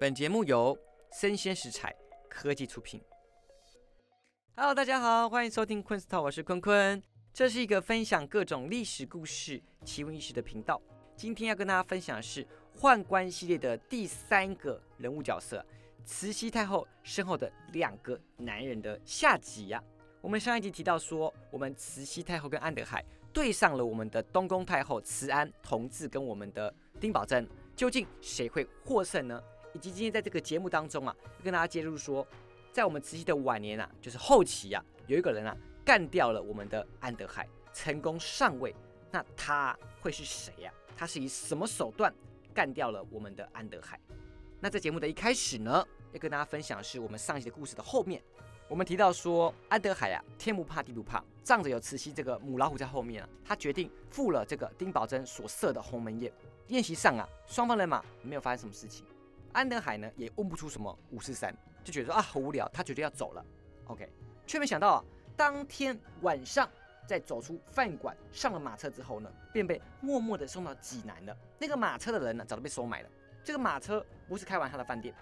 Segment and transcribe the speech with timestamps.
[0.00, 0.78] 本节目由
[1.10, 1.92] 生鲜食材
[2.30, 3.02] 科技出品。
[4.54, 7.02] Hello，大家好，欢迎收听昆斯套，我是坤坤。
[7.32, 10.80] 这是一个分享各种历史故事、奇闻异事的频道。
[11.16, 12.46] 今天要跟大家分享的是
[12.78, 15.66] 宦官系列的第三个人物角色——
[16.06, 19.82] 慈禧太后身后的两个男人的下集呀。
[20.20, 27.44] 我们上一集提到说，我们慈禧太后跟安德海对上了我们的东宫太后慈安、同治跟我们的丁宝桢，
[27.74, 29.42] 究竟谁会获胜呢？
[29.72, 32.26] 以及今天在这个节目当中啊，跟大家揭露说，
[32.72, 38.74] 在我们慈禧的晚年啊，就是后期啊，有一个人啊干掉了我们的安德海，成功上位。
[39.10, 40.72] 那他会是谁呀？
[40.96, 42.12] 他是以什么手段
[42.52, 43.98] 干掉了我们的安德海？
[44.60, 48.22] 那在节目的一开始呢，要跟大家分享是我们上一集的故事的后面。
[48.68, 56.30] 我们提到说，安德海啊，天不怕地不怕，仗着有慈禧这个母老虎在后面啊，他决定赴了这个丁宝桢所设的鸿门宴。
[56.66, 59.06] 宴席上啊，双方人马没有发生什么事情，
[59.52, 63.44] 安德海呢也问不出什么五四三，就觉得说啊好无聊，他决定要走了。
[63.86, 64.08] OK，
[64.46, 65.04] 却没想到啊，
[65.36, 66.68] 当天晚上
[67.06, 71.36] 在走出饭馆上了马车之后呢，便被默默的送到济南了。
[71.58, 73.08] 那个马车的人呢，早就被收买了。
[73.42, 75.14] 这个马车不是开往他的饭店，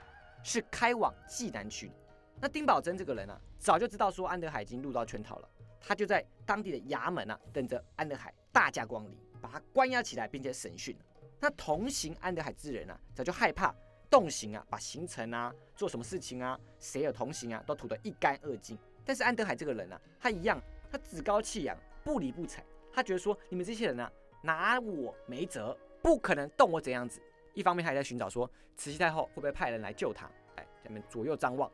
[0.43, 1.93] 是开往济南去。
[2.41, 5.49] 那丁宝桢这个人啊，早就知道说安德海已经入到圈套了，
[5.81, 10.97] 他就在当地的衙门啊，等着安德海大驾光临，把他关押起来，并且审讯。
[11.39, 13.73] 那同行安德海之人啊，早就害怕
[14.11, 18.79] 动刑啊，把行程啊、做什么事情啊、谁有同行啊，都吐得一干二净。
[19.05, 22.65] 但是安德海这个人啊，他一样，他趾高气扬，不理不睬。
[22.93, 24.11] 他觉得说，你们这些人啊，
[24.43, 27.21] 拿我没辙，不可能动我怎样子。
[27.55, 30.31] 一方面，他也在寻找说，慈禧太后会不会派人来救他？
[30.57, 31.71] 哎，咱们左右张望。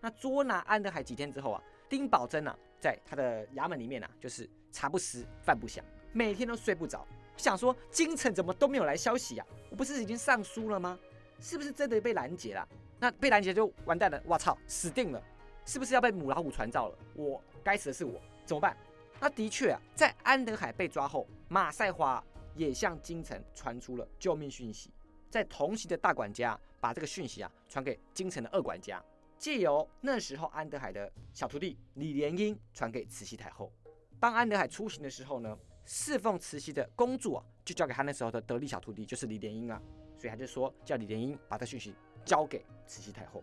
[0.00, 9.46] 那捉拿安德海几天之后啊，丁宝桢啊，在他的衙门里面啊，就是茶不思饭不想，每天都睡不着，想说京城怎么都没有来消息呀？
[9.70, 10.98] 我不是已经上书了吗？
[11.42, 12.66] 是不是真的被拦截了？
[13.00, 15.20] 那被拦截就完蛋了，我操，死定了！
[15.66, 16.98] 是不是要被母老虎传召了？
[17.14, 18.76] 我该死的是我，怎么办？
[19.20, 22.24] 那的确啊，在安德海被抓后，马赛华
[22.54, 24.92] 也向京城传出了救命讯息，
[25.28, 29.02] 在同行的大管家把这个讯息啊传给京城的二管家。
[29.36, 33.72] 借由那时候安德海的小徒弟李莲英传给慈禧太后。
[34.20, 39.82] 当安德海出行的时候呢，侍奉慈禧的公主啊，就交给他那时候的得力小徒弟，就是李莲英啊。
[40.22, 41.92] 所以他就说叫李莲英把这讯息
[42.24, 43.42] 交给慈禧太后。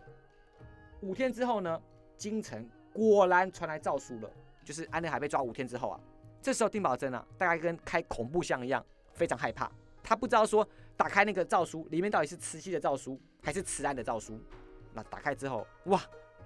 [1.01, 1.81] 五天之后呢，
[2.15, 4.31] 京城果然传来诏书了，
[4.63, 5.99] 就是安德海被抓五天之后啊，
[6.41, 8.81] 这时候丁宝桢啊，大概跟开恐怖箱一样，
[9.11, 9.69] 非常害怕。
[10.01, 14.39] 他不知道说打开那个诏书里面到底是慈禧的诏书还是慈安的诏书。
[14.93, 16.01] 那打开之后，哇，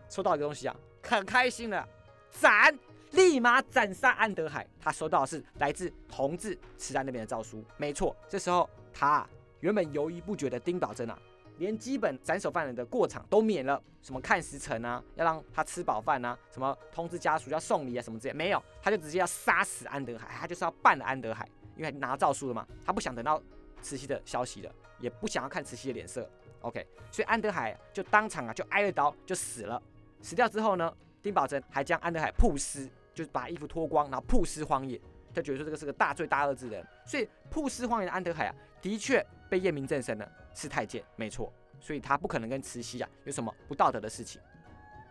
[0.10, 1.88] 收到一个东西啊，很开心了，
[2.32, 2.76] 斩，
[3.12, 4.68] 立马斩杀安德海。
[4.80, 7.64] 他收到的是来自同治、慈安那边的诏书。
[7.78, 9.28] 没错，这时候他
[9.64, 11.18] 原本犹豫不决的丁宝桢啊，
[11.58, 21.48] 连基本斩首犯人的过场都免了，什么看时辰啊，要让他吃饱饭啊，什么通知家属要送礼啊，什么之类没有，他就直接要杀死安德海，他就是要办了安德海，
[21.78, 23.42] 因为拿诏书了嘛，他不想等到
[23.82, 26.30] 慈禧的消息了，也不想要看慈禧的脸色。
[26.60, 29.82] OK，所以安德海就当场啊就挨了刀就死了。
[30.22, 35.00] 死掉之后呢，丁宝桢还将安德海曝尸，就是把衣服脱光，然后曝尸荒野。
[35.34, 41.54] 他觉得说这个是个大罪大恶之人，所以曝尸荒野的安德海啊，的确被验明正身了，是太监，没错。
[41.80, 44.42] 所以他不可能跟慈禧啊有什么不道德的事情。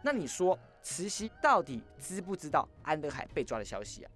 [0.02, 4.10] 那你说慈禧到底知不知道安德海被抓的消息啊？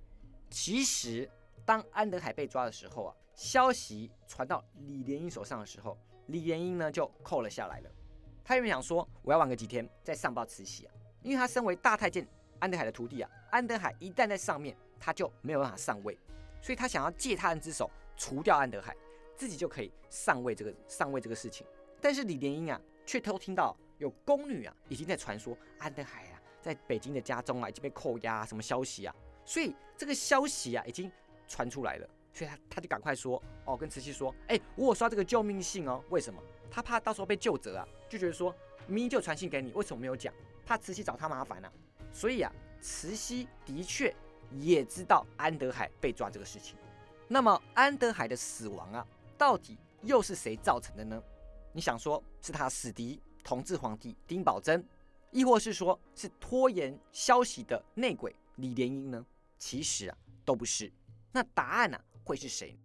[0.51, 1.31] 其实
[1.65, 5.97] 当安德海被抓的时候啊，消息传到李莲英手上的时候。
[6.27, 7.91] 李莲英呢就扣了下来了。
[8.45, 12.27] 他原本想说，我要晚个几天再上报慈禧啊，因为他身为大太监
[12.59, 16.19] 安德海的徒弟啊，安德海一旦在上面，他就没有办法上位，
[16.61, 18.97] 所以他想要借他人之手除掉安德海，
[19.37, 21.67] 自己就可以上位这个上位这个事情。
[22.01, 29.15] 但是李莲英啊，却偷听到有宫女啊已经在传说安德海啊在北京的家中啊已经被扣押什么消息啊，
[29.45, 31.11] 所以这个消息啊已经
[31.47, 32.09] 传出来了。
[32.33, 36.03] 所以他他就赶快说哦，跟慈禧说，哎，我有刷这个救命信哦。
[36.11, 36.39] 为什么？
[36.71, 38.55] 他怕到时候被救责啊，就觉得说
[38.87, 40.35] 明明就传信给你，为什么没有讲？
[40.67, 41.73] 怕慈禧找他麻烦呢。
[42.13, 44.15] 所以啊，慈禧的确
[44.51, 46.77] 也知道安德海被抓这个事情。
[47.27, 49.07] 那么安德海的死亡啊，
[49.39, 51.23] 到底又是谁造成的呢？
[51.73, 54.83] 你想说是他死敌同治皇帝丁宝桢，
[55.31, 59.25] 亦或是说是拖延消息的内鬼李莲英呢？
[59.59, 60.93] 其实啊，都不是。
[61.33, 62.01] 那答案呢？
[62.25, 62.79] 会是谁？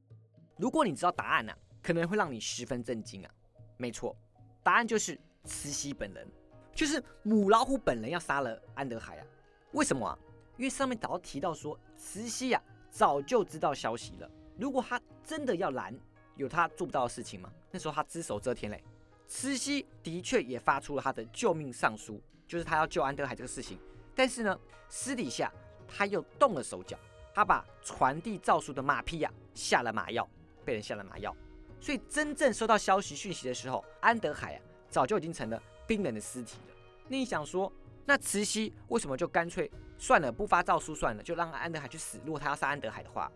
[0.58, 3.32] 如果你知道答案呢，可能会让你十分震惊啊！
[3.78, 4.16] 没错，
[4.62, 6.28] 答案就是慈禧本人，
[6.76, 9.26] 就是母老虎本人要杀了安德海啊！
[9.72, 10.18] 为什么啊？
[10.58, 12.62] 因为上面早提到说，慈禧啊
[12.92, 14.30] 早就知道消息了。
[14.60, 15.98] 如果他真的要拦，
[16.42, 17.52] 有他做不到的事情吗？
[17.70, 18.84] 那时候他只手遮天嘞，
[19.28, 23.78] 慈禧的确也发出了他的救命上书，就是他要救安德海这个事情。
[24.16, 24.60] 但是呢，
[24.90, 25.52] 私底下
[25.88, 26.98] 他又动了手脚，
[27.34, 30.28] 他把传递诏书的马匹呀下了马药，
[30.66, 31.36] 被人下了马药。
[31.80, 36.76] 所以真正收到消息讯息的时候，安德海啊早就已经成了冰冷的尸体了。
[37.08, 37.72] 那你想说，
[38.06, 42.20] 那慈禧为什么就干脆算了，不发诏书算了，就让安德海去死？
[42.26, 43.32] 如果他要杀安德海的话，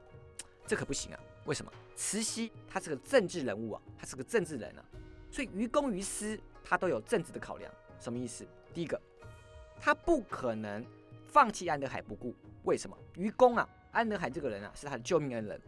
[0.68, 1.19] 这可不行啊！
[1.46, 1.72] 为什么？
[1.95, 4.86] 慈禧她是个政治人物啊，她是个政治人啊。
[5.31, 7.71] 所以于公于私，他都有政治的考量。
[8.00, 8.45] 什么意思？
[8.74, 9.00] 第一个，
[9.80, 10.86] 他不可能
[11.27, 12.33] 放弃安德海不顾。
[12.63, 12.97] 为什么？
[13.15, 15.62] 于公啊，安德海这个人啊，是他的救命恩人。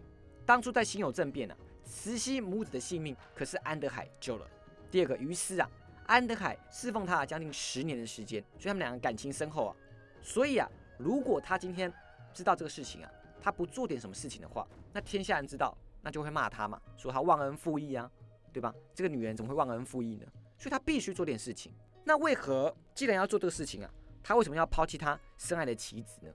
[0.46, 4.48] 当初在辛酉政变啊，慈禧母子的性命可是安德海救了。
[4.90, 5.70] 第二个，于私啊，
[6.06, 9.76] 安德海侍奉他将近十年的时间，所以他们两个感情深厚啊。
[10.22, 11.92] 所以啊，如果他今天
[12.34, 18.10] 知道这个事情啊，他不做点什么事情的话，那天下人知道，那就会骂他嘛，说他忘恩负义啊。
[18.54, 18.74] 对吧？
[18.96, 20.26] 这个女人怎么会忘恩负义呢？
[20.58, 21.72] 所以她必须做点事情。
[22.04, 26.32] 那为何既然要做这个事情啊，她为什么要抛弃她深爱的妻子呢？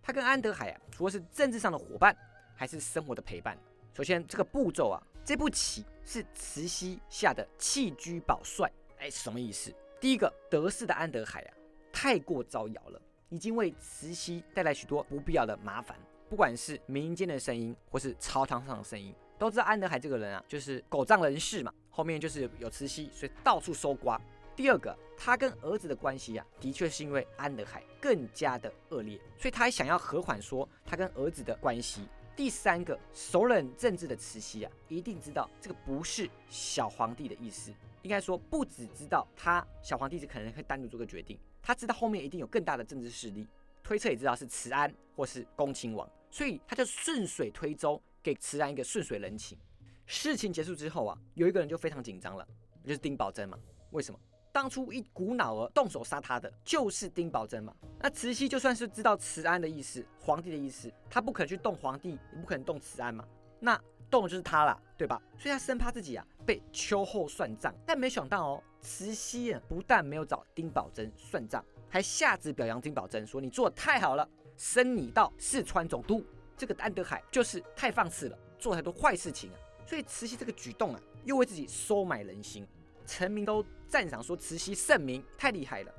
[0.00, 2.16] 她跟安德海啊，除了是政治上的伙伴，
[2.54, 3.58] 还是生活的陪伴。
[3.92, 8.72] 首先，这个步骤啊，这步棋是慈禧下的弃车保帅。
[8.98, 9.70] 哎，什么意思？
[10.00, 11.54] 第一个，得势的安德海啊，
[11.92, 15.98] 太过招摇了，已经为慈禧带来许多不必要的麻烦，
[16.30, 19.12] 不管是民间的声音，或是朝堂上的声音。
[19.36, 24.20] 都知道安德海这个人啊，就是狗仗人势嘛，后面就是有慈禧，所以到处搜刮。
[24.54, 32.06] 第二个，他跟儿子的关系啊，的确是因为安德海更加的恶劣，所以他还想要和缓说他跟儿子的关系。
[32.36, 43.48] 第三个，熟稔政治的慈禧啊，一定知道这个不是小皇帝的意思，应该说不只知道他小皇帝是可能会单独做个决定，他知道后面一定有更大的政治势力，
[43.90, 48.00] 推测也知道是慈安或是恭亲王，所以他就顺水推舟。
[48.22, 49.58] 给慈安一个顺水人情。
[50.06, 52.46] 事情结束之后啊，有一个人就非常紧张了，
[52.84, 53.58] 就是丁宝桢嘛。
[53.90, 54.20] 为什么？
[54.52, 57.74] 当初一股脑儿动手杀他的就是丁宝桢嘛。
[57.98, 63.26] 那慈禧就算是知道慈安的意思，皇帝的意思，他不可能去动皇帝，也不可能动慈安嘛。
[63.58, 63.76] 那
[64.08, 65.20] 动的就是他了，对吧？
[65.36, 67.74] 所以他生怕自己啊被秋后算账。
[67.84, 74.26] 但没想到哦，慈禧啊不但没有找丁宝桢算账，还下旨表扬丁宝桢，说你做的太好了，
[74.56, 76.24] 升你到四川总督。
[76.56, 79.56] 这个安德海就是太放肆了，做太多坏事情啊，
[79.86, 82.66] 所以慈禧这个举动啊，又为自己收买人心，
[83.06, 85.92] 臣民都赞赏说慈禧圣明，太厉害了。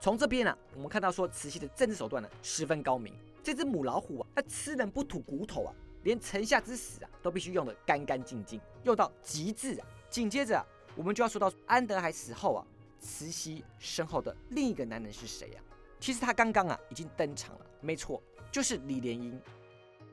[0.00, 3.14] 从这边啊，我们看到说慈禧的政治手段呢十分高明。
[3.42, 9.86] 这只母老虎啊，它吃人不吐骨头啊，连臣下之死啊都必须用得干干净净，用到极致啊。
[10.10, 10.64] 紧接着
[10.94, 12.66] 我们就要说到安德海死后啊，
[13.02, 15.60] 慈禧身后的另一个男人是谁呀？
[16.00, 19.38] 其实他刚刚啊已经登场了，没错，就是李莲英。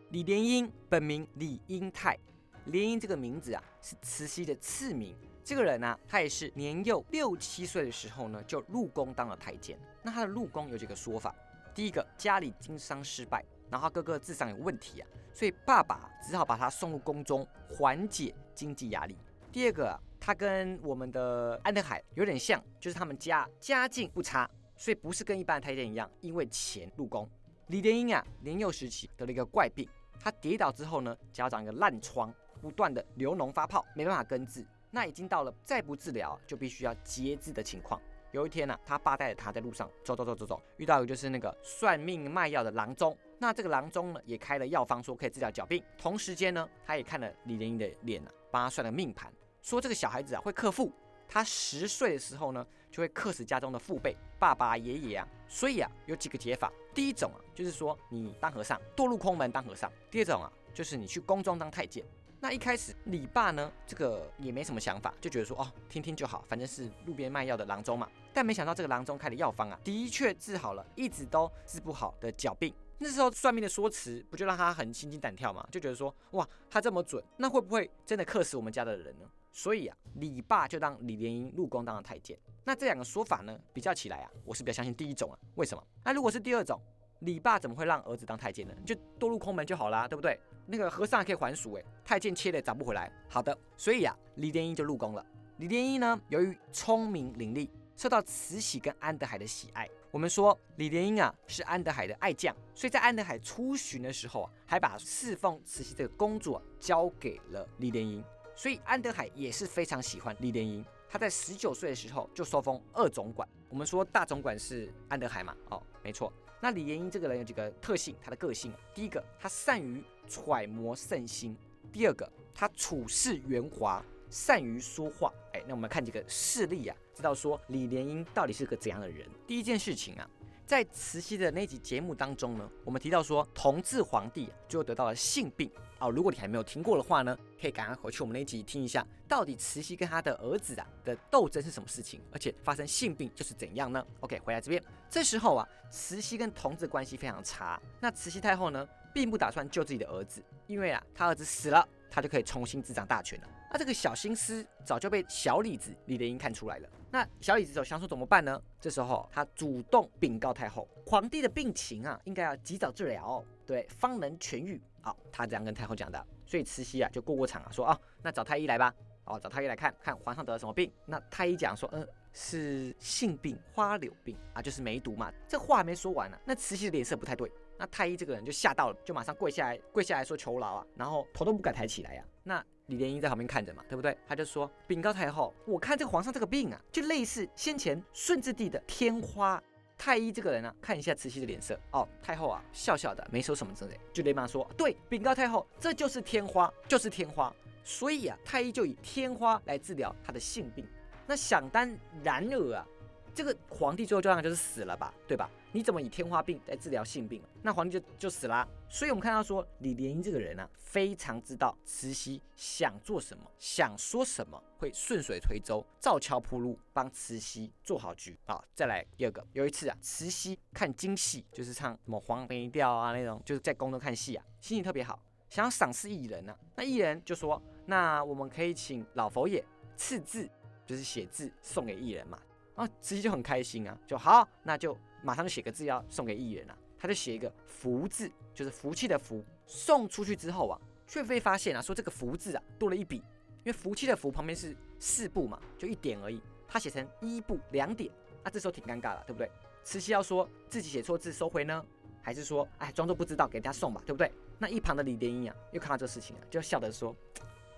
[0.09, 2.18] 李莲英本名李英泰，
[2.65, 5.15] 莲英这个名字啊是慈禧的赐名。
[5.44, 9.80] 这个人呢，他也是年幼六七岁的时候呢就入宫当了太监。
[10.03, 11.33] 那他的入宫有几个说法：
[11.74, 19.15] 第一个，家里经商失败，然后哥哥智商有问题啊，所以爸爸只好把他送入宫中缓解经济压力。
[19.51, 24.48] 第二个，他跟我们的安德海有点像，就是他们家家境不差，
[24.78, 27.28] 所以不是跟一般的太监一样因为钱入宫。
[27.68, 29.88] 李莲英啊，年幼时期得了一个怪病。
[30.19, 32.31] 他跌倒之后呢，脚长一个烂疮，
[32.62, 34.63] 不断的流脓发泡，没办法根治。
[34.92, 38.00] 那已经到了再不治疗就必须要截肢的情况。
[38.31, 43.18] 有一天呢，他爸带着他在路上走走走走走，遇到一个就是那个算命卖药的郎中。
[43.39, 45.84] 那这个郎中呢，也开了药方，说可以治疗脚病。
[45.98, 50.91] 同时间呢，他也看了李莲英的脸啊，帮他算了命盘，说这个小孩子啊会克父。
[51.32, 55.27] 他十岁的时候呢，就会克死家中的父辈，爸爸、爷爷啊。
[55.48, 56.74] 所以啊，有几个解法。
[56.91, 62.03] 第一种啊，就是说你当和尚，堕入空门当和尚；第二种啊，就是你去宫中当太监。
[62.39, 68.10] 那一开始李爸呢，这个也没什么想法，就觉得说哦，听听就好，反正是路边卖药的郎中嘛。
[68.34, 72.74] 但没想到这个郎中开的药方啊，的确治好了一直都治不好的脚病。
[73.01, 75.65] 那时候算命的说辞，不就让他很心惊胆跳吗？
[75.72, 79.25] 就觉得说哇，他这么准，那会不会真的克死我们家的人呢？
[79.51, 82.38] 所以啊，李爸就让李莲英入宫当了太监。
[82.63, 85.39] 那这两个说法呢，比较起来啊，我是比较相信第一种啊。
[85.56, 85.84] 为什么？
[86.03, 86.79] 那如果是第二种，
[87.22, 88.74] 李爸怎么会让儿子当太监呢？
[88.86, 90.39] 就堕入空门就好啦，对不对？
[90.68, 93.12] 那个和尚还可以还俗哎，太监切了找不回来。
[93.27, 95.25] 好的，所以啊，李莲英就入宫了。
[95.58, 99.89] 李莲英呢，由于聪明伶俐，受到慈禧跟安德海的喜爱。
[100.12, 108.24] 我们说李莲英啊是安德海的爱将，所以在安德海出巡的时候啊，还把侍奉慈禧这个工作交给了李莲英。
[108.56, 113.48] 所以安德海也是非常喜欢李莲英，他在十九岁的时候就受封二总管。
[113.70, 115.56] 我们说大总管是安德海嘛？
[115.70, 116.34] 哦，没错。
[116.60, 121.56] 那李莲英这个人有几个特性，他的个性，第一个他善于揣摩圣心，
[121.94, 125.32] 第二个他处事圆滑，善于说话。
[125.54, 129.27] 哎，那我们看几个事例啊，知道说李莲英到底是个怎样的人。
[129.45, 130.29] 第一件事情啊。
[130.65, 136.11] 在慈禧的那集节目当中呢，我们提到说同治皇帝就得到了性病哦。
[136.11, 147.81] 如果你还没有听过的话呢，可以赶快回去我们那集听一下，到底慈禧跟他的儿子啊的斗争是什么事情，而且发生性病就是怎样呢？OK，回来这边，这时候啊，慈禧跟同治关系非常差。
[147.99, 153.47] 那慈禧太后呢，并不打算救自己的儿子，因为啊，他儿子死了，他就可以重新执掌大权了。
[153.71, 156.89] 那这个小心思早就被小李子李莲英看出来了。
[157.12, 158.62] 那小李子走想说怎么办呢？
[158.80, 164.82] 这时候他主动禀告太后，皇帝的病情啊，应该要及早治疗，对，方能痊愈。
[165.01, 166.24] 好，他这样跟太后讲的。
[166.46, 168.94] 所以慈禧啊就过过场啊，说啊，那找太医来吧。
[169.25, 170.92] 哦，找太医来看看皇上得了什么病。
[171.06, 175.32] 那太医讲说，嗯，是性病花柳病啊，就是梅毒嘛。
[175.48, 177.51] 这话没说完呢，那慈禧的脸色不太对。
[177.78, 182.25] 那太医这个人就吓到了，就马上跪下来，跪下来说求饶啊，然后头都不敢抬起来呀。
[182.44, 184.17] 那李莲英在旁边看着嘛，对不对？
[184.27, 189.62] 他就说禀告太后，我看这个皇上这个病啊，就类似先前顺治帝的天花。
[189.98, 192.08] 太医这个人啊，看一下慈禧的脸色哦。
[192.22, 197.53] 太后啊，笑笑的，没说什么之类，就连忙说对，禀告太后，这就是天花，就是天花。
[197.84, 200.86] 所以啊，太医就以天花来治疗他的性病。
[201.27, 202.86] 那想当然尔啊。
[203.31, 205.50] 这个皇帝最后照样就是死了吧，对吧？
[205.71, 207.41] 你怎么以天花病来治疗性病？
[207.61, 208.67] 那皇帝就就死了。
[208.89, 218.63] 所以我们看到说李莲英这个人啊，非常知道慈禧想做什么，想说什么，会顺水推舟，照桥铺路，帮慈禧做好局啊。
[218.73, 226.55] 再来第二个，有一次啊，慈禧看京戏，就是唱什么黄梅调啊那种，就是在宫中看戏啊，心情特别好，想要赏识艺人呢。
[226.75, 229.63] 那艺人就说，那我们可以请老佛爷
[229.95, 230.49] 赐字，
[230.88, 232.39] 就是写字送给艺人嘛。
[232.73, 236.77] 啊，慈禧就很开心啊，就好，那就马上就写个字要送给议员了。
[236.97, 239.43] 他就写一个福字，就是福气的福。
[239.65, 248.11] 送出去之后啊，却被发现啊，说这个福字啊多了一笔，因为福气的福旁边是四步嘛，就一点而已，他写成一步两点，
[248.43, 249.49] 啊，这时候挺尴尬了，对不对？
[249.83, 251.85] 慈禧要说自己写错字收回呢，
[252.21, 254.29] 还是说哎装作不知道给人家送吧，对不对？
[254.57, 257.15] 那一旁的李莲英啊，又看到这事情啊，就笑着说，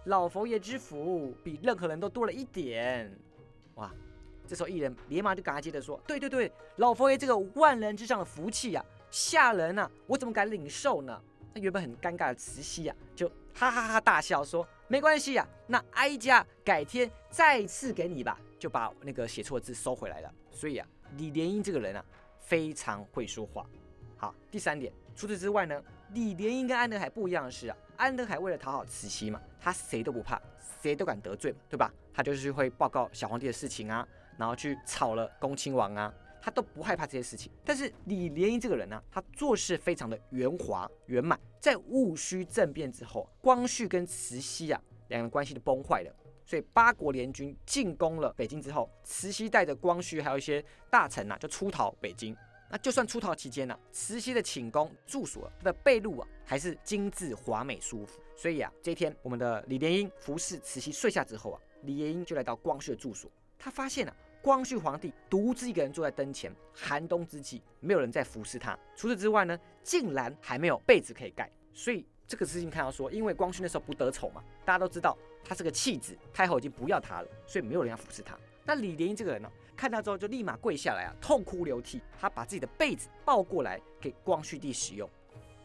[0.05, 3.15] 老佛爷之福比任何人都多了一点，
[3.75, 3.93] 哇！
[4.51, 9.89] 这时候，艺人连忙就赶快接着说：“对对对，老佛爷这个万人之上的福气呀，吓人呐！
[10.05, 11.17] 我怎么敢领受呢？”
[11.55, 20.29] 那原本很尴尬的慈禧呀，就哈哈哈大笑说：“没关系呀，那哀家改天再次给你吧。”就把那个写错字收回来了。
[20.51, 22.03] 所以啊，李莲英这个人啊，
[22.41, 23.65] 非常会说话。
[24.17, 25.81] 好，第三点，除此之外呢，
[26.13, 30.37] 李莲英跟安德海不一样的是啊，安德海为了讨好慈禧嘛，他谁都不怕，
[30.81, 31.89] 谁都敢得罪，对吧？
[32.13, 34.05] 他就是会报告小皇帝的事情啊。
[34.37, 37.51] 然后去炒了恭亲王啊，他都不害怕这些事情。
[37.63, 41.39] 但是李莲英这个人呢，他做事非常的圆滑圆满。
[41.59, 52.35] 在戊戌政变之后，光绪跟慈禧啊两人关系都崩坏了，所以八国联军进攻了北京之后，慈禧带着光绪还有一些大臣呐就出逃北京。
[52.73, 58.19] 那就算出逃期间呢，慈禧的寝宫住所的被褥啊还是精致华美舒服。
[58.35, 63.29] 所以啊，这一天我们的李莲英服侍慈禧睡下之后啊，李莲英就来到光绪的住所，
[63.63, 64.15] 他发现了。
[64.41, 68.75] 光绪皇帝独自一个人坐在灯前，寒冬之际，没有人在服侍他。
[68.95, 71.47] 除此之外呢，竟然还没有被子可以盖。
[71.71, 78.35] 所以这个事情看到说，因为光绪那时候不得宠嘛，大家都知道他是个弃子，太后已经不要他了，所以没有人要服侍他。
[78.65, 85.07] 那李莲英这个人呢，看到之后就立马跪下来啊，痛哭流涕，他把自己的被子抱过来给光绪帝使用。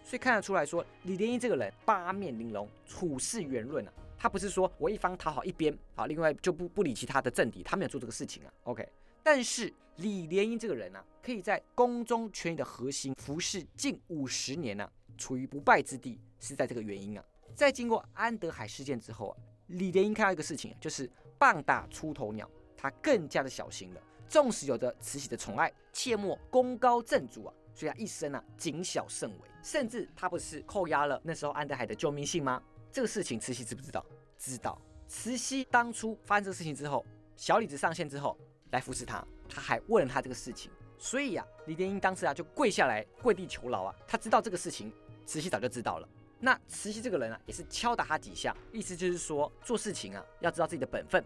[0.05, 3.93] 所以看得出来说，李莲英这个人八面玲珑，处事圆润啊。
[4.19, 8.53] 他不是说我一方讨好一边，好，另外就不不理其他的政敌，他没有做这个事情啊。
[8.65, 8.89] OK，
[9.23, 17.25] 但是李莲英这个人啊，可以在宫中权力的核心服侍近五十年呢，处于不败之地，是在这个原因啊。
[17.55, 19.37] 在经过安德海事件之后啊，
[19.69, 24.01] 李莲英看到一个事情啊，就是棒打出头鸟，他更加的小心了。
[24.29, 32.61] 纵使有着慈禧的宠爱，切莫功高震主啊，所以他一生啊谨小慎微，甚至他不是扣押了那时候安德海的救命信吗？
[32.97, 34.03] 这个事情慈禧知不知道？
[34.39, 34.81] 知道。
[35.07, 37.05] 慈禧当初发生这个事情之后，
[37.37, 38.35] 小李子上线之后
[38.71, 40.73] 来扶持他，他还问了他这个事情。
[40.97, 43.95] 所以啊，李莲英当时啊就跪下来跪地求饶啊。
[44.09, 44.91] 他知道这个事情，
[45.27, 46.09] 慈禧早就知道了。
[46.41, 51.23] 那慈禧这个人啊，也是敲打他几下，意思就是说做事情啊要知道自己的本分。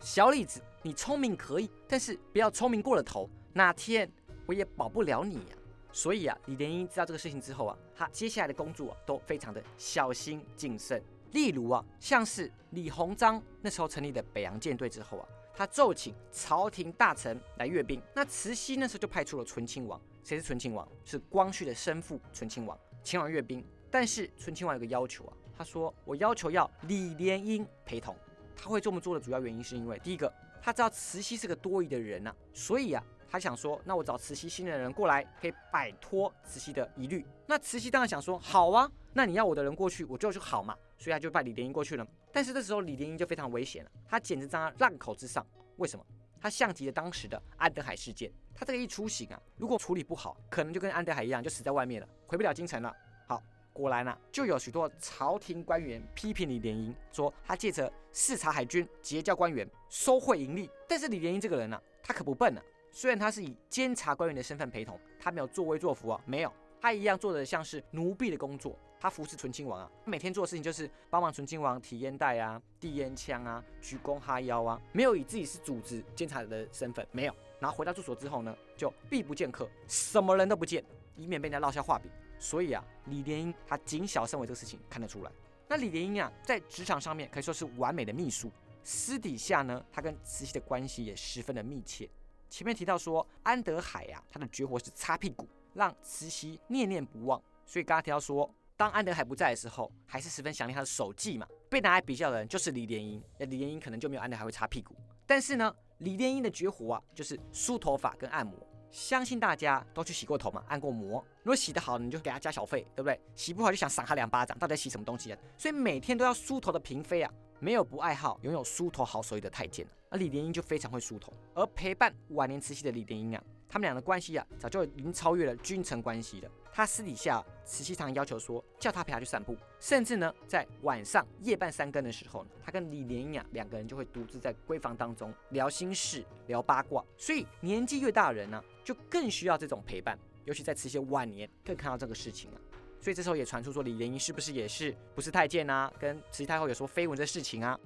[0.00, 4.10] 小李子，你聪明可以，但是不要聪明过了头，哪天
[4.46, 5.56] 我也保不了你呀。
[5.92, 11.02] 所以啊，李莲英知道这个事情之后啊，他接下来的工作都非常的小心谨慎。
[11.32, 18.00] 例如啊，像是李鸿章那时候成立的北洋舰队之后啊，他奏请朝廷大臣来阅兵。
[18.14, 20.86] 那慈禧那时候就派出了醇亲王，谁是醇亲王？
[21.04, 23.64] 是光绪的生父醇亲王前往阅兵。
[23.90, 28.16] 但是醇亲王有个要求啊，他说我要求要李莲英陪同。
[28.56, 30.30] 他会这么做的主要原因是因为，第一个，
[30.60, 37.24] 他知道慈禧是个多疑的人呐，所以啊，他想说，那我找慈禧信任的人过来，可以摆脱慈禧的疑虑。
[37.46, 42.04] 那慈禧当然想说，好啊，那你要我的人过去，我就就好嘛，所以他就派李莲英过去了。
[42.32, 45.46] 但是这时候李莲英就非常危险了，他简直站在浪口之上。
[45.76, 46.04] 为什么？
[46.40, 48.32] 他像极了当时的安德海事件。
[48.54, 52.92] 他这个一出行啊，如果处理不好，可能就跟安德海一样，就死在外面了，回不了京城了。
[53.26, 60.68] 好，果然呢，就有许多朝廷官员批评李莲英，说他借着视察海军、结交官员、收贿盈利。
[60.88, 62.60] 但是李莲英这个人呢，他可不笨呢。
[62.92, 68.76] 虽然他是以监察官员的身份陪同，他没有作威作福啊，没有，他一样做的像是奴婢的工作。
[69.02, 77.34] 他服侍纯亲王啊，每天做的事情就是帮忙纯亲王提烟袋啊、递烟枪啊、鞠躬哈腰啊，没有以自己是组织监察的身份，没有。
[77.58, 80.84] 然后回到住所之后呢，就避不见客，什么人都不见，
[81.16, 82.10] 以免被人家落下画柄。
[82.38, 85.32] 所以啊，李莲英他谨小慎微这个事情看得出来。
[85.66, 88.50] 那李莲英啊，在职场上面可以说是完美的秘书，
[88.84, 92.06] 私底下呢，他跟慈禧的关系也十分的密切。
[92.50, 97.40] 前面提到说，安德海呀，他的绝活是擦屁股，让慈禧念念不忘。
[97.64, 98.52] 所以刚刚提到说。
[98.76, 101.46] 当安德海不在的时候，还是十分想念他的手技嘛。
[101.68, 104.96] 被拿来比较的人就是李莲英，那李莲英可能就没有安德海会擦屁股。
[105.26, 108.56] 但是呢，李莲英的绝活啊，就是梳头发跟按摩。
[108.90, 111.22] 相信大家都去洗过头嘛，按过摩。
[111.42, 113.20] 如果洗得好，你就给他加小费，对不对？
[113.34, 115.38] 洗不好就想赏他两巴掌，到底洗什么东西啊？
[115.58, 123.42] 所以每天都要梳头的嫔妃啊，没有不爱好拥有梳头好手艺的太监而李莲英就非常会梳头，而陪伴晚年慈禧的李莲英啊。
[123.68, 126.50] 他们俩的关系啊，早就已经超越了君臣关系了。
[126.72, 137.04] 他私底下，慈禧常要求说，叫他陪他去散步，甚至呢，在晚上夜半三更的时候呢，他跟李莲英啊两个人就会独自在闺房当中聊心事、聊八卦。
[137.16, 142.58] 所以年纪越大的人呢，就更需要这种陪伴，尤其在慈禧晚年更看到这个事情啊。
[143.00, 145.90] 所以这时候也传出说，李莲英是不是也是不是太监啊？
[146.00, 147.78] 跟慈禧太后有说绯闻的事情啊？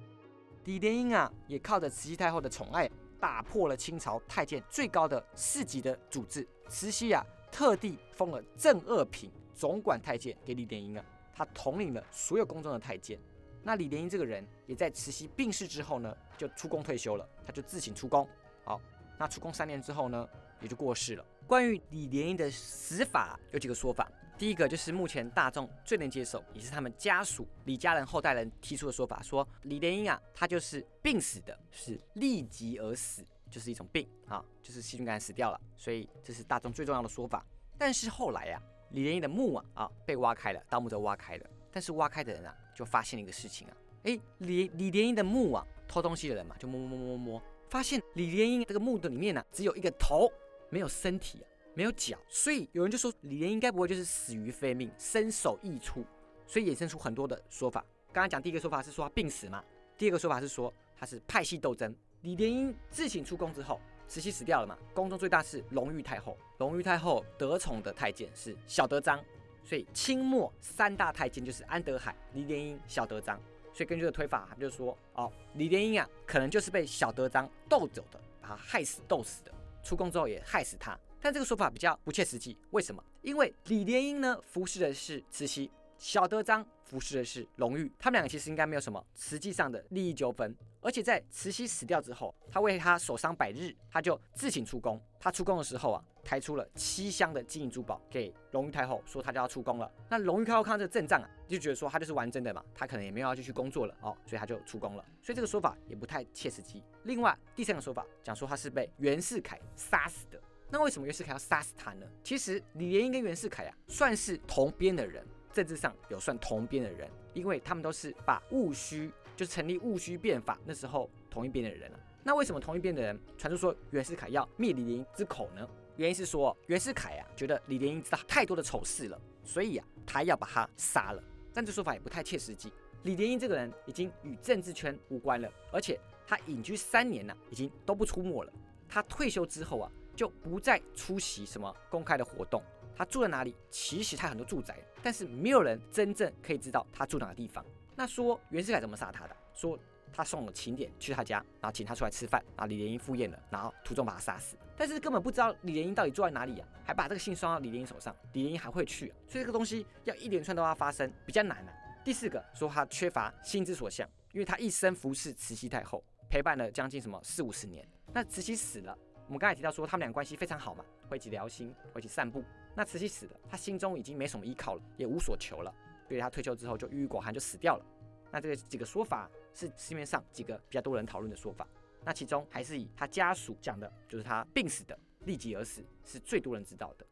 [0.65, 2.89] 李莲英啊，也靠着慈禧太后的宠爱。
[3.17, 13.17] 打破了清朝太监最高的四级的组织，慈禧啊特地封了正二品总管太监给李莲英啊，他统领了所有宫中的太监。
[13.63, 18.27] 那李莲英这个人也在慈禧病逝之后呢，就出宫退休了，他就自请出宫。
[18.63, 18.79] 好，
[19.17, 20.27] 那出宫三年之后呢，
[20.61, 21.25] 也就过世了。
[21.47, 24.11] 关于李莲英的死法有几个说法。
[24.37, 37.45] 第一个就是目前大众最能接受，也是他们家属李家人后代人提出的说法，说李莲英啊，她就是病死的，是立即而死，就是一种病啊，就是细菌感染死掉了，所以这是大众最重要的说法。
[37.77, 50.29] 但是后来呀，李莲英的墓啊啊被挖开了，盗墓者挖开了，但是挖开的人啊就发现了一个事情啊，哎，李李莲英的墓啊，偷东西的人嘛就摸摸摸摸摸，发现李莲英这个墓的里面呢只有一个头，
[50.69, 51.47] 没有身体啊。
[51.75, 56.05] 没有脚，所以有人就说李莲应该不会就是死于非命，身首异处，
[56.47, 57.81] 所以衍生出很多的说法。
[58.13, 59.61] 刚刚讲第一个说法是说病死嘛，
[59.97, 61.93] 第二个说法是说他是派系斗争。
[62.21, 69.21] 李莲英自请出宫之后，慈禧死掉了嘛，宫中最大是隆裕太后，隆裕太后得宠的太监是小德章，
[69.61, 73.37] 所以清末三大太监就是安德海、李莲英、小德章。
[73.73, 79.51] 所以根据这个推法，他们就说哦，李莲英啊，可能就是被小德章斗走的，把他害死、斗死的，
[79.83, 80.97] 出宫之后也害死他。
[81.25, 83.03] 但这个说法比较不切实际，为什么？
[83.23, 90.55] 因为李莲英呢服侍的是慈禧，小德章服侍的是隆裕，他们两个其实应该没有什么实际上的利益纠纷。
[90.81, 95.01] 而且在慈禧死掉之后，他为他守丧百日，他就自请出宫。
[95.19, 99.91] 他出宫的时候啊，抬出了七箱的金银珠宝给隆裕太后，说他就要出宫了。
[100.07, 105.03] 那隆裕太后看到这个阵仗啊，就觉得说他就是玩真的嘛，他可能也没有要继续工作了哦，所以他就出宫了。
[105.23, 106.83] 所以这个说法也不太切实际。
[107.05, 110.39] 另外第三个说法讲说他是被袁世凯杀死的。
[110.67, 112.05] 那为什么袁世凯要杀死他呢？
[112.23, 115.23] 其实李莲英跟袁世凯啊，算是同边的人，
[115.53, 121.99] 政治上有算同边的人，因为他们都是把戊戌，就是成立戊戌变法那时候同一边的人了。
[122.23, 125.69] 那为什么同一边的人传出说袁世凯要灭李莲英之口呢？
[125.97, 131.23] 原因是说袁世凯啊，觉得李莲英知道太多的丑事了，所以啊，他要把他杀了。
[131.53, 132.73] 但这说法也不太切实际。
[133.03, 138.51] 李莲英这个人已经与政治圈无关了，而且他隐居三年了，已经都不出没了。
[138.89, 139.91] 他退休之后啊。
[140.15, 142.63] 就不再出席什么公开的活动。
[142.95, 143.53] 他住在哪里？
[143.69, 147.63] 其实他很多住宅，但是没有人真正可以知道他住哪个地方。
[147.95, 149.35] 那说袁世凯怎么杀他的？
[149.53, 149.77] 说
[150.13, 154.55] 他送了请柬去他家，然后请他出来吃饭，然后李莲英赴宴了，然后途中把他杀死。
[154.77, 161.73] 但是根本不知道李莲英到底住在哪里啊，还把这个信送到李莲英手上，李莲英还会去，所以这个东西要一连串都要发生，比较难啊。
[162.03, 167.85] 第四个说他缺乏心之所向，因为他一生服侍慈禧太后，陪伴了将近什么四五十年。
[168.13, 168.97] 那慈禧死了。
[169.27, 172.43] 我们刚才提到说，他们俩关系非常好嘛，会一起聊心，会一起散步。
[172.75, 175.73] 那慈禧死了，她心中已经没什么依靠了，也无所求了，
[176.07, 177.85] 所以她退休之后就郁郁寡欢，就死掉了。
[178.31, 181.67] 那这个几个说法是市面上几个比较多人讨论的说法。
[182.03, 187.05] 那其中还是以他家属讲的，就是他病死的，立即而死，是最多人知道的。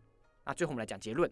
[0.43, 1.31] 那最后我们来讲结论：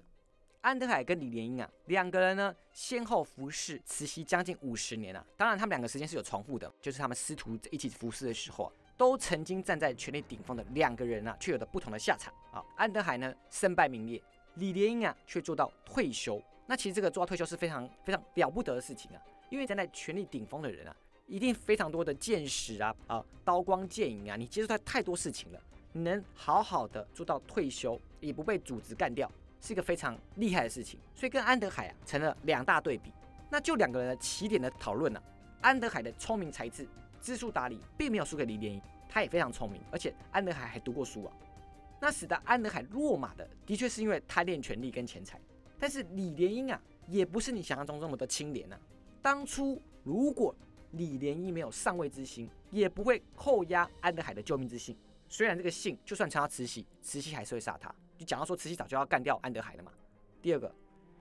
[0.62, 5.24] 安德海跟李莲英啊，两个人呢先后服侍慈禧将近五十年啊。
[5.38, 12.64] 当然，他们两个时间是有重复的，就是他们师徒一起服侍的时候啊，都曾经站在权力顶峰的两个人啊，却有了不同的下场啊。
[12.76, 14.22] 安德海呢身败名裂，
[14.58, 16.40] 李莲英啊却做到退休。
[16.68, 20.96] 那其实这个做到退休是非常非常了不得的事情啊，因为站在权力顶峰的人啊。
[21.26, 25.60] 一定非常多的见识啊啊，刀光剑影啊，你接触到太多事情了，
[25.94, 29.28] 你能好好的做到退休，也不被组织干掉，
[29.62, 31.00] 是一个非常厉害的事情。
[31.16, 33.12] 所以跟安德海啊成了两大对比。
[33.50, 35.20] 那就两个人的起点的讨论呢，
[35.62, 36.88] 安德海的聪明才智、
[37.22, 41.34] 知书达理，并没有输给李莲英，他也非常聪明，而且安德海还读过书啊。
[42.00, 45.40] 那使得安德海落马的，的确是因为贪恋权力跟钱财。
[45.80, 48.76] 但是李莲英啊，也不是你想象中这么的清廉呐。
[49.22, 50.56] 当初如果
[50.92, 54.98] 李莲英没有上位之心，也不会扣押安德海的救命之信。
[55.30, 57.94] 虽然这个信就算传到慈禧，慈禧还是会杀他。
[58.18, 59.92] 就讲到说，慈禧早就要干掉安德海了嘛。
[60.42, 60.74] 第二个，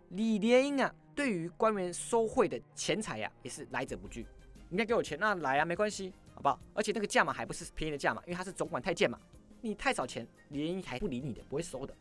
[0.08, 4.26] 李莲英啊，对于官员收贿的钱财呀，也是来者不拒。
[4.72, 6.56] 你该给我钱，那来啊，没关系，好不好？
[6.74, 9.18] 而且那个价码还不是便宜的价码，因为他是总管太监嘛。
[9.60, 11.92] 你太少钱，李莲英还不理你的，不会收的。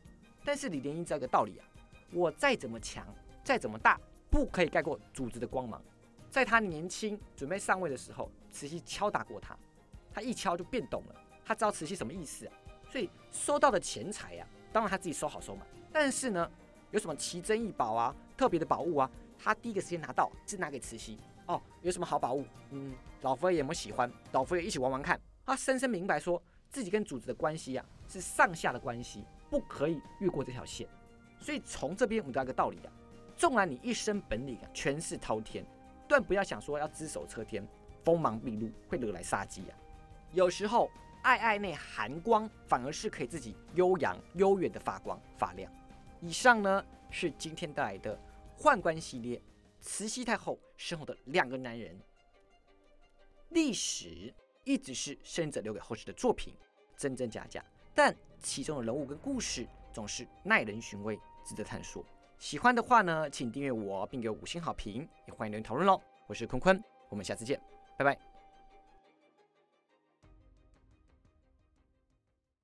[0.46, 1.66] 但是李莲英知道一个道理啊，
[2.14, 3.04] 我再怎么强，
[3.44, 5.84] 再怎么大，不可以盖过组织的光芒。
[6.30, 9.58] 在他年轻准备上位的时候，慈禧敲打过他，
[10.14, 12.54] 他一敲就变懂了，他知道慈禧什么意思啊。
[12.92, 15.66] 所以收到的钱财呀，当然他自己收好收满。
[15.92, 16.50] 但是呢，
[16.92, 21.18] 有什么奇珍异宝啊、特别的宝物啊，他第一个时间拿到是拿给慈禧。
[21.50, 22.46] 哦，有什么好宝物？
[22.70, 24.10] 嗯，老佛爷有没有喜欢？
[24.32, 25.20] 老佛爷一起玩玩看。
[25.44, 30.88] 他深深明白说自己跟主子的关系呀，是上下的关系，不可以越过这条线。
[31.40, 32.94] 所以从这边我们得到一个道理啊，
[33.36, 35.66] 纵然你一身本领啊，权势滔天。
[36.08, 37.68] 断不要想说要只手遮天，
[38.04, 39.74] 锋芒毕露会惹来杀机啊！
[40.34, 40.90] 有时候
[41.24, 45.72] 爱爱内寒光，反而是可以自己悠扬悠远的发光发亮。
[46.22, 48.20] 以上呢是今天带来的
[48.58, 49.42] 宦官系列，
[49.80, 52.00] 慈禧太后身后的两个男人。
[53.50, 56.54] 历史一直是生者留给后世的作品，
[56.96, 57.64] 真真假假，
[57.96, 62.06] 但其中的人物跟故事总是耐人寻味，值得探索。
[62.38, 66.00] 喜欢的话呢，请订阅我，并给五星好评，也欢迎留言讨论喽。
[66.28, 67.60] 我是坤坤，我们下次见，
[67.98, 68.29] 拜拜。